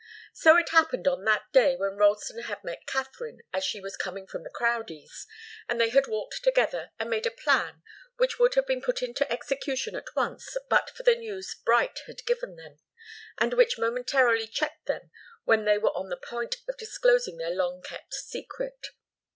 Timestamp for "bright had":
11.63-12.25